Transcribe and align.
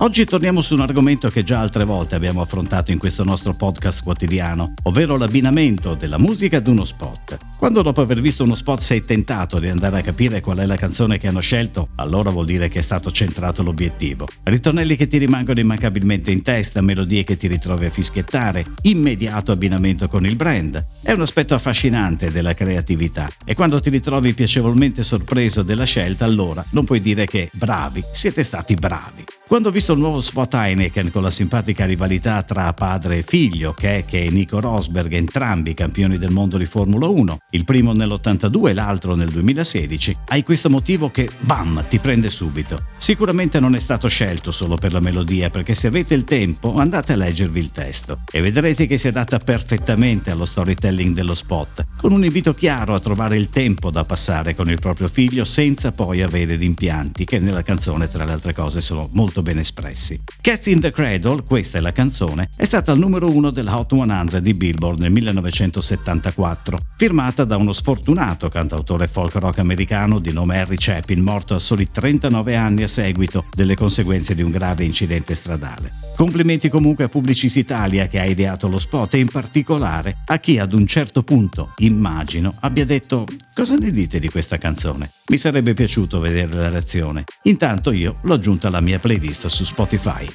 Oggi 0.00 0.24
torniamo 0.24 0.62
su 0.62 0.74
un 0.74 0.80
argomento 0.80 1.28
che 1.28 1.42
già 1.42 1.58
altre 1.58 1.82
volte 1.82 2.14
abbiamo 2.14 2.40
affrontato 2.40 2.92
in 2.92 2.98
questo 2.98 3.24
nostro 3.24 3.52
podcast 3.52 4.04
quotidiano, 4.04 4.74
ovvero 4.84 5.16
l'abbinamento 5.16 5.94
della 5.94 6.18
musica 6.18 6.58
ad 6.58 6.68
uno 6.68 6.84
spot. 6.84 7.36
Quando 7.58 7.82
dopo 7.82 8.00
aver 8.00 8.20
visto 8.20 8.44
uno 8.44 8.54
spot 8.54 8.80
sei 8.80 9.04
tentato 9.04 9.58
di 9.58 9.66
andare 9.66 9.98
a 9.98 10.02
capire 10.02 10.40
qual 10.40 10.58
è 10.58 10.66
la 10.66 10.76
canzone 10.76 11.18
che 11.18 11.26
hanno 11.26 11.40
scelto, 11.40 11.88
allora 11.96 12.30
vuol 12.30 12.46
dire 12.46 12.68
che 12.68 12.78
è 12.78 12.82
stato 12.82 13.10
centrato 13.10 13.64
l'obiettivo. 13.64 14.28
Ritornelli 14.44 14.94
che 14.94 15.08
ti 15.08 15.18
rimangono 15.18 15.58
immancabilmente 15.58 16.30
in 16.30 16.42
testa, 16.42 16.80
melodie 16.80 17.24
che 17.24 17.36
ti 17.36 17.48
ritrovi 17.48 17.86
a 17.86 17.90
fischiettare, 17.90 18.66
immediato 18.82 19.50
abbinamento 19.50 20.06
con 20.06 20.24
il 20.24 20.36
brand. 20.36 20.84
È 21.02 21.10
un 21.10 21.22
aspetto 21.22 21.56
affascinante 21.56 22.30
della 22.30 22.54
creatività 22.54 23.28
e 23.44 23.56
quando 23.56 23.80
ti 23.80 23.90
ritrovi 23.90 24.32
piacevolmente 24.32 25.02
sorpreso 25.02 25.64
della 25.64 25.84
scelta, 25.84 26.24
allora 26.24 26.64
non 26.70 26.84
puoi 26.84 27.00
dire 27.00 27.26
che 27.26 27.50
bravi, 27.52 28.04
siete 28.12 28.44
stati 28.44 28.76
bravi. 28.76 29.24
Quando 29.48 29.70
ho 29.70 29.72
visto 29.72 29.94
il 29.94 29.98
nuovo 29.98 30.20
spot 30.20 30.52
Heineken 30.52 31.10
con 31.10 31.22
la 31.22 31.30
simpatica 31.30 31.86
rivalità 31.86 32.42
tra 32.42 32.70
padre 32.74 33.16
e 33.16 33.22
figlio, 33.22 33.72
Keck 33.72 34.12
e 34.12 34.28
Nico 34.28 34.60
Rosberg, 34.60 35.10
entrambi 35.14 35.72
campioni 35.72 36.18
del 36.18 36.30
mondo 36.30 36.58
di 36.58 36.66
Formula 36.66 37.06
1, 37.06 37.38
il 37.52 37.64
primo 37.64 37.94
nell'82 37.94 38.68
e 38.68 38.74
l'altro 38.74 39.14
nel 39.14 39.30
2016, 39.30 40.16
hai 40.26 40.42
questo 40.42 40.68
motivo 40.68 41.10
che, 41.10 41.30
bam, 41.40 41.82
ti 41.88 41.98
prende 41.98 42.28
subito. 42.28 42.78
Sicuramente 42.98 43.58
non 43.58 43.74
è 43.74 43.78
stato 43.78 44.06
scelto 44.06 44.50
solo 44.50 44.76
per 44.76 44.92
la 44.92 45.00
melodia, 45.00 45.48
perché 45.48 45.72
se 45.72 45.86
avete 45.86 46.12
il 46.12 46.24
tempo 46.24 46.74
andate 46.76 47.14
a 47.14 47.16
leggervi 47.16 47.58
il 47.58 47.72
testo 47.72 48.20
e 48.30 48.42
vedrete 48.42 48.86
che 48.86 48.98
si 48.98 49.08
adatta 49.08 49.38
perfettamente 49.38 50.30
allo 50.30 50.44
storytelling 50.44 51.14
dello 51.14 51.34
spot, 51.34 51.86
con 51.96 52.12
un 52.12 52.22
invito 52.22 52.52
chiaro 52.52 52.94
a 52.94 53.00
trovare 53.00 53.38
il 53.38 53.48
tempo 53.48 53.90
da 53.90 54.04
passare 54.04 54.54
con 54.54 54.68
il 54.68 54.78
proprio 54.78 55.08
figlio 55.08 55.46
senza 55.46 55.90
poi 55.90 56.20
avere 56.20 56.56
rimpianti, 56.56 57.24
che 57.24 57.38
nella 57.38 57.62
canzone 57.62 58.08
tra 58.08 58.26
le 58.26 58.32
altre 58.32 58.52
cose 58.52 58.82
sono 58.82 59.08
molto 59.12 59.36
molto 59.38 59.42
ben 59.42 59.58
espressi. 59.58 60.20
Cats 60.40 60.66
in 60.66 60.80
the 60.80 60.90
Cradle, 60.90 61.42
questa 61.44 61.78
è 61.78 61.80
la 61.80 61.92
canzone, 61.92 62.48
è 62.56 62.64
stata 62.64 62.92
al 62.92 62.98
numero 62.98 63.30
uno 63.30 63.50
della 63.50 63.78
Hot 63.78 63.94
100 63.94 64.40
di 64.40 64.54
Billboard 64.54 65.00
nel 65.00 65.10
1974, 65.10 66.78
firmata 66.96 67.44
da 67.44 67.56
uno 67.56 67.72
sfortunato 67.72 68.48
cantautore 68.48 69.08
folk 69.08 69.34
rock 69.34 69.58
americano 69.58 70.18
di 70.18 70.32
nome 70.32 70.58
Harry 70.58 70.76
Chapin, 70.78 71.20
morto 71.20 71.54
a 71.54 71.58
soli 71.58 71.88
39 71.90 72.56
anni 72.56 72.82
a 72.82 72.88
seguito 72.88 73.46
delle 73.54 73.74
conseguenze 73.74 74.34
di 74.34 74.42
un 74.42 74.50
grave 74.50 74.84
incidente 74.84 75.34
stradale. 75.34 75.92
Complimenti 76.16 76.68
comunque 76.68 77.04
a 77.04 77.08
Publicis 77.08 77.54
Italia 77.56 78.08
che 78.08 78.18
ha 78.18 78.24
ideato 78.24 78.68
lo 78.68 78.78
spot 78.78 79.14
e 79.14 79.18
in 79.18 79.28
particolare 79.28 80.16
a 80.26 80.38
chi 80.38 80.58
ad 80.58 80.72
un 80.72 80.86
certo 80.86 81.22
punto, 81.22 81.74
immagino, 81.78 82.52
abbia 82.60 82.84
detto 82.84 83.24
cosa 83.54 83.76
ne 83.76 83.90
dite 83.92 84.18
di 84.18 84.28
questa 84.28 84.58
canzone? 84.58 85.10
Mi 85.28 85.36
sarebbe 85.36 85.74
piaciuto 85.74 86.18
vedere 86.18 86.54
la 86.54 86.70
reazione. 86.70 87.24
Intanto 87.42 87.92
io 87.92 88.18
l'ho 88.22 88.34
aggiunta 88.34 88.68
alla 88.68 88.80
mia 88.80 88.98
playlist 88.98 89.27
su 89.32 89.64
Spotify. 89.64 90.26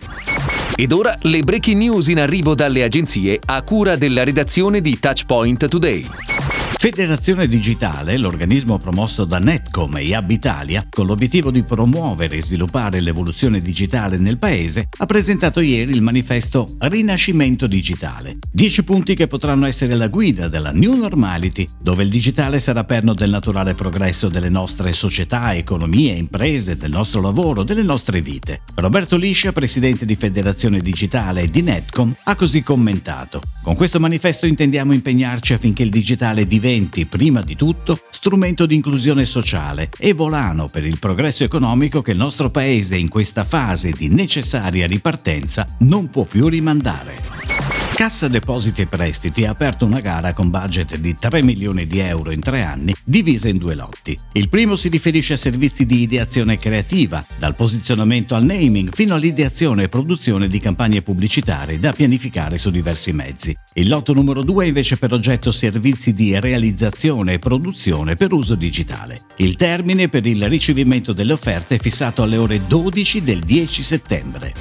Ed 0.76 0.92
ora 0.92 1.16
le 1.22 1.42
breaking 1.42 1.78
news 1.78 2.08
in 2.08 2.20
arrivo 2.20 2.56
dalle 2.56 2.84
agenzie 2.84 3.40
a 3.46 3.62
cura 3.62 3.96
della 3.96 4.24
redazione 4.24 4.82
di 4.82 5.00
Touchpoint 5.00 5.68
Today. 5.68 6.53
Federazione 6.84 7.48
Digitale, 7.48 8.18
l'organismo 8.18 8.78
promosso 8.78 9.24
da 9.24 9.40
Netcom 9.40 9.96
e 9.96 10.18
Hub 10.18 10.30
Italia, 10.32 10.86
con 10.90 11.06
l'obiettivo 11.06 11.50
di 11.50 11.64
promuovere 11.64 12.36
e 12.36 12.42
sviluppare 12.42 13.00
l'evoluzione 13.00 13.62
digitale 13.62 14.18
nel 14.18 14.38
paese, 14.38 14.90
ha 14.98 15.06
presentato 15.06 15.62
ieri 15.62 15.94
il 15.94 16.02
manifesto 16.02 16.76
Rinascimento 16.80 17.68
Digitale. 17.68 18.40
Dieci 18.52 18.84
punti 18.84 19.16
che 19.16 19.28
potranno 19.28 19.66
essere 19.66 19.96
la 19.96 20.10
guida 20.10 20.50
della 20.50 20.74
New 20.74 20.94
Normality, 20.94 21.66
dove 21.82 22.04
il 22.04 22.10
digitale 22.10 22.60
sarà 22.60 22.84
perno 22.84 23.14
del 23.14 23.30
naturale 23.30 23.76
progresso 23.76 24.28
delle 24.28 24.50
nostre 24.50 24.92
società, 24.92 25.56
economie, 25.56 26.16
imprese, 26.16 26.76
del 26.76 26.92
nostro 26.92 27.22
lavoro, 27.22 27.64
delle 27.64 27.84
nostre 27.84 28.22
vite. 28.22 28.60
Roberto 28.76 29.16
Liscia, 29.16 29.54
presidente 29.54 30.06
di 30.06 30.18
Federazione 30.18 30.82
Digitale 30.82 31.44
e 31.44 31.50
di 31.50 31.62
Netcom, 31.62 32.14
ha 32.24 32.36
così 32.36 32.62
commentato. 32.62 33.42
Con 33.62 33.78
questo 33.78 34.02
manifesto 34.02 34.46
intendiamo 34.46 34.92
impegnarci 34.92 35.54
affinché 35.54 35.84
il 35.84 35.90
digitale 35.90 36.46
diventi 36.46 36.72
diventi, 36.74 37.06
prima 37.06 37.42
di 37.42 37.56
tutto, 37.56 38.00
strumento 38.10 38.66
di 38.66 38.74
inclusione 38.74 39.26
sociale 39.26 39.90
e 39.98 40.14
volano 40.14 40.68
per 40.68 40.86
il 40.86 40.98
progresso 40.98 41.44
economico 41.44 42.02
che 42.02 42.12
il 42.12 42.18
nostro 42.18 42.50
Paese 42.50 42.98
in 42.98 43.10
questa 43.10 43.44
fase 43.44 43.92
di 43.92 44.10
necessaria 44.10 44.88
ripartenza 44.88 45.68
non 45.80 46.10
può 46.10 46.24
più 46.24 46.48
rimandare. 46.48 47.73
Cassa 47.94 48.28
Depositi 48.28 48.82
e 48.82 48.88
Prestiti 48.88 49.46
ha 49.46 49.52
aperto 49.52 49.86
una 49.86 50.00
gara 50.00 50.34
con 50.34 50.50
budget 50.50 50.98
di 50.98 51.16
3 51.16 51.44
milioni 51.44 51.86
di 51.86 52.00
euro 52.00 52.32
in 52.32 52.40
tre 52.40 52.64
anni, 52.64 52.94
divisa 53.04 53.50
in 53.50 53.58
due 53.58 53.76
lotti. 53.76 54.18
Il 54.32 54.50
primo 54.50 54.76
si 54.76 54.90
riferisce 54.90 55.34
a 55.34 55.38
servizi 55.38 55.86
di 55.86 56.02
ideazione 56.02 56.58
creativa, 56.58 57.24
dal 57.38 57.56
posizionamento 57.56 58.34
al 58.34 58.46
naming 58.46 58.90
fino 58.92 59.14
all'ideazione 59.14 59.84
e 59.84 59.90
produzione 59.90 60.48
di 60.48 60.60
campagne 60.60 61.04
pubblicitarie 61.04 61.78
da 61.78 61.94
pianificare 61.94 62.58
su 62.58 62.72
diversi 62.72 63.14
mezzi. 63.14 63.56
Il 63.76 63.88
lotto 63.88 64.14
numero 64.14 64.44
2 64.44 64.68
invece 64.68 64.98
per 64.98 65.14
oggetto 65.14 65.52
servizi 65.52 66.16
di 66.16 66.38
realizzazione 66.40 67.34
e 67.34 67.40
produzione 67.40 68.16
per 68.16 68.34
uso 68.34 68.56
digitale. 68.56 69.22
Il 69.38 69.56
termine 69.56 70.10
per 70.10 70.26
il 70.26 70.50
ricevimento 70.50 71.14
delle 71.14 71.34
offerte 71.34 71.76
è 71.76 71.80
fissato 71.80 72.24
alle 72.24 72.38
ore 72.38 72.66
12 72.66 73.22
del 73.22 73.40
10 73.40 73.84
settembre. 73.84 74.54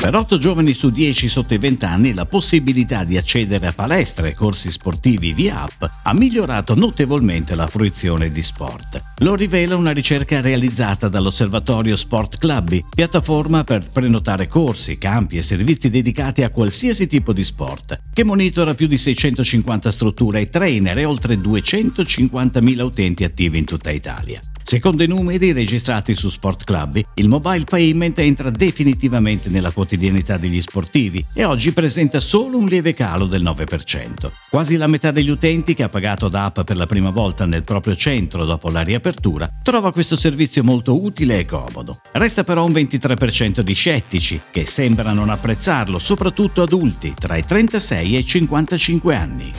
Per 0.00 0.14
8 0.14 0.38
giovani 0.38 0.74
su 0.74 0.90
10 0.90 1.28
sotto 1.28 1.54
i 1.54 1.58
20 1.58 1.84
anni 1.84 2.14
la 2.14 2.24
possibilità 2.24 2.56
di 2.60 3.16
accedere 3.16 3.66
a 3.66 3.72
palestre 3.72 4.30
e 4.30 4.34
corsi 4.34 4.70
sportivi 4.70 5.32
via 5.32 5.62
app 5.62 5.84
ha 6.02 6.12
migliorato 6.14 6.74
notevolmente 6.74 7.54
la 7.54 7.66
fruizione 7.66 8.30
di 8.30 8.42
sport. 8.42 9.02
Lo 9.18 9.34
rivela 9.34 9.76
una 9.76 9.90
ricerca 9.90 10.40
realizzata 10.40 11.08
dall'Osservatorio 11.08 11.96
Sport 11.96 12.38
Clubby, 12.38 12.84
piattaforma 12.88 13.64
per 13.64 13.88
prenotare 13.90 14.46
corsi, 14.48 14.98
campi 14.98 15.36
e 15.36 15.42
servizi 15.42 15.90
dedicati 15.90 16.42
a 16.42 16.50
qualsiasi 16.50 17.06
tipo 17.06 17.32
di 17.32 17.44
sport, 17.44 18.00
che 18.12 18.24
monitora 18.24 18.74
più 18.74 18.86
di 18.86 18.98
650 18.98 19.90
strutture 19.90 20.40
e 20.40 20.50
trainer 20.50 20.98
e 20.98 21.04
oltre 21.04 21.36
250.000 21.36 22.80
utenti 22.80 23.24
attivi 23.24 23.58
in 23.58 23.64
tutta 23.64 23.90
Italia. 23.90 24.40
Secondo 24.68 25.02
i 25.02 25.06
numeri 25.06 25.52
registrati 25.52 26.14
su 26.14 26.28
Sport 26.28 26.64
Club, 26.64 27.00
il 27.14 27.26
mobile 27.26 27.64
payment 27.64 28.18
entra 28.18 28.50
definitivamente 28.50 29.48
nella 29.48 29.70
quotidianità 29.70 30.36
degli 30.36 30.60
sportivi 30.60 31.24
e 31.32 31.46
oggi 31.46 31.72
presenta 31.72 32.20
solo 32.20 32.58
un 32.58 32.66
lieve 32.66 32.92
calo 32.92 33.24
del 33.24 33.42
9%. 33.42 34.30
Quasi 34.50 34.76
la 34.76 34.86
metà 34.86 35.10
degli 35.10 35.30
utenti 35.30 35.72
che 35.72 35.84
ha 35.84 35.88
pagato 35.88 36.28
DAP 36.28 36.64
per 36.64 36.76
la 36.76 36.84
prima 36.84 37.08
volta 37.08 37.46
nel 37.46 37.62
proprio 37.62 37.96
centro 37.96 38.44
dopo 38.44 38.68
la 38.68 38.82
riapertura 38.82 39.48
trova 39.62 39.90
questo 39.90 40.16
servizio 40.16 40.62
molto 40.62 41.02
utile 41.02 41.38
e 41.38 41.46
comodo. 41.46 42.02
Resta 42.12 42.44
però 42.44 42.66
un 42.66 42.72
23% 42.72 43.60
di 43.60 43.72
scettici 43.72 44.38
che 44.50 44.66
sembra 44.66 45.14
non 45.14 45.30
apprezzarlo, 45.30 45.98
soprattutto 45.98 46.60
adulti 46.60 47.14
tra 47.18 47.38
i 47.38 47.46
36 47.46 48.16
e 48.16 48.18
i 48.18 48.26
55 48.26 49.14
anni. 49.14 49.52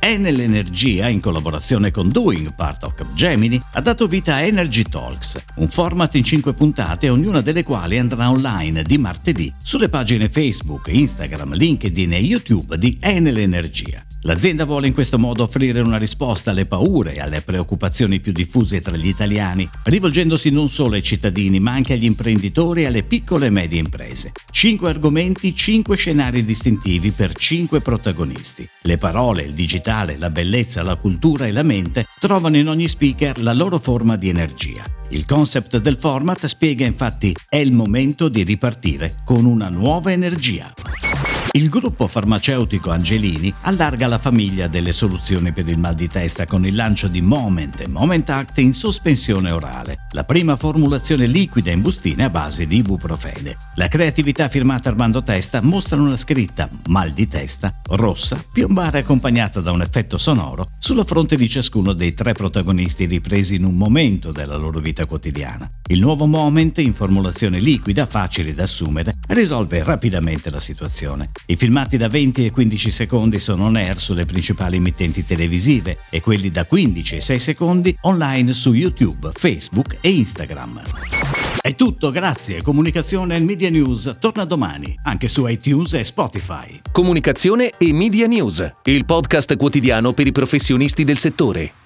Enel 0.00 0.40
Energia, 0.40 1.08
in 1.08 1.20
collaborazione 1.20 1.90
con 1.90 2.08
Doing, 2.08 2.54
part 2.54 2.84
of 2.84 2.94
Capgemini, 2.94 3.60
ha 3.72 3.80
dato 3.80 4.06
vita 4.06 4.34
a 4.36 4.40
Energy 4.40 4.82
Talks, 4.82 5.44
un 5.56 5.68
format 5.68 6.14
in 6.14 6.24
5 6.24 6.54
puntate, 6.54 7.08
ognuna 7.08 7.40
delle 7.40 7.62
quali 7.62 7.98
andrà 7.98 8.30
online 8.30 8.82
di 8.82 8.98
martedì 8.98 9.52
sulle 9.62 9.88
pagine 9.88 10.28
Facebook, 10.28 10.88
Instagram, 10.88 11.54
LinkedIn 11.54 12.12
e 12.12 12.18
YouTube 12.18 12.78
di 12.78 12.96
Enel 13.00 13.38
Energia. 13.38 14.04
L'azienda 14.22 14.64
vuole 14.64 14.88
in 14.88 14.92
questo 14.92 15.18
modo 15.18 15.44
offrire 15.44 15.80
una 15.80 15.98
risposta 15.98 16.50
alle 16.50 16.66
paure 16.66 17.14
e 17.14 17.20
alle 17.20 17.42
preoccupazioni 17.42 18.18
più 18.18 18.32
diffuse 18.32 18.80
tra 18.80 18.96
gli 18.96 19.06
italiani, 19.06 19.68
rivolgendosi 19.84 20.50
non 20.50 20.68
solo 20.68 20.94
ai 20.94 21.02
cittadini 21.02 21.60
ma 21.60 21.72
anche 21.72 21.92
agli 21.92 22.04
imprenditori 22.04 22.82
e 22.82 22.86
alle 22.86 23.04
piccole 23.04 23.46
e 23.46 23.50
medie 23.50 23.78
imprese. 23.78 24.32
Cinque 24.56 24.88
argomenti, 24.88 25.54
cinque 25.54 25.98
scenari 25.98 26.42
distintivi 26.42 27.10
per 27.10 27.34
cinque 27.34 27.82
protagonisti. 27.82 28.66
Le 28.84 28.96
parole, 28.96 29.42
il 29.42 29.52
digitale, 29.52 30.16
la 30.16 30.30
bellezza, 30.30 30.82
la 30.82 30.96
cultura 30.96 31.44
e 31.44 31.52
la 31.52 31.62
mente 31.62 32.06
trovano 32.18 32.56
in 32.56 32.66
ogni 32.66 32.88
speaker 32.88 33.42
la 33.42 33.52
loro 33.52 33.78
forma 33.78 34.16
di 34.16 34.30
energia. 34.30 34.82
Il 35.10 35.26
concept 35.26 35.76
del 35.76 35.98
format 35.98 36.46
spiega 36.46 36.86
infatti 36.86 37.36
è 37.50 37.56
il 37.56 37.72
momento 37.72 38.30
di 38.30 38.44
ripartire 38.44 39.16
con 39.26 39.44
una 39.44 39.68
nuova 39.68 40.10
energia. 40.10 40.72
Il 41.56 41.70
gruppo 41.70 42.06
farmaceutico 42.06 42.90
Angelini 42.90 43.50
allarga 43.62 44.06
la 44.06 44.18
famiglia 44.18 44.66
delle 44.66 44.92
soluzioni 44.92 45.52
per 45.52 45.66
il 45.66 45.78
mal 45.78 45.94
di 45.94 46.06
testa 46.06 46.44
con 46.44 46.66
il 46.66 46.74
lancio 46.74 47.08
di 47.08 47.22
Moment 47.22 47.80
e 47.80 47.88
Moment 47.88 48.28
Act 48.28 48.58
in 48.58 48.74
sospensione 48.74 49.50
orale, 49.50 50.00
la 50.10 50.24
prima 50.24 50.56
formulazione 50.56 51.26
liquida 51.26 51.70
in 51.70 51.80
bustine 51.80 52.24
a 52.24 52.28
base 52.28 52.66
di 52.66 52.76
ibuprofene. 52.76 53.56
La 53.76 53.88
creatività 53.88 54.50
firmata 54.50 54.90
Armando 54.90 55.22
Testa 55.22 55.62
mostra 55.62 55.98
una 55.98 56.18
scritta 56.18 56.68
mal 56.88 57.12
di 57.12 57.26
testa 57.26 57.72
rossa, 57.92 58.38
piombare 58.52 58.98
accompagnata 58.98 59.62
da 59.62 59.72
un 59.72 59.80
effetto 59.80 60.18
sonoro 60.18 60.66
sulla 60.78 61.04
fronte 61.04 61.36
di 61.36 61.48
ciascuno 61.48 61.94
dei 61.94 62.12
tre 62.12 62.34
protagonisti 62.34 63.06
ripresi 63.06 63.54
in 63.54 63.64
un 63.64 63.76
momento 63.76 64.30
della 64.30 64.56
loro 64.56 64.78
vita 64.78 65.06
quotidiana. 65.06 65.70
Il 65.86 66.00
nuovo 66.00 66.26
Moment 66.26 66.76
in 66.80 66.92
formulazione 66.92 67.60
liquida 67.60 68.04
facile 68.04 68.52
da 68.52 68.64
assumere 68.64 69.14
risolve 69.28 69.82
rapidamente 69.82 70.50
la 70.50 70.60
situazione. 70.60 71.30
I 71.48 71.54
filmati 71.54 71.96
da 71.96 72.08
20 72.08 72.46
e 72.46 72.50
15 72.50 72.90
secondi 72.90 73.38
sono 73.38 73.66
on 73.66 73.76
air 73.76 73.98
sulle 73.98 74.24
principali 74.24 74.78
emittenti 74.78 75.24
televisive 75.24 75.98
e 76.10 76.20
quelli 76.20 76.50
da 76.50 76.66
15 76.66 77.16
e 77.16 77.20
6 77.20 77.38
secondi 77.38 77.96
online 78.00 78.52
su 78.52 78.72
YouTube, 78.72 79.30
Facebook 79.32 79.96
e 80.00 80.10
Instagram. 80.10 80.82
È 81.60 81.74
tutto, 81.76 82.10
grazie. 82.10 82.62
Comunicazione 82.62 83.36
e 83.36 83.40
Media 83.40 83.70
News 83.70 84.16
torna 84.18 84.44
domani, 84.44 84.98
anche 85.04 85.28
su 85.28 85.46
iTunes 85.46 85.94
e 85.94 86.02
Spotify. 86.02 86.80
Comunicazione 86.90 87.74
e 87.78 87.92
Media 87.92 88.26
News, 88.26 88.68
il 88.82 89.04
podcast 89.04 89.54
quotidiano 89.54 90.12
per 90.14 90.26
i 90.26 90.32
professionisti 90.32 91.04
del 91.04 91.18
settore. 91.18 91.85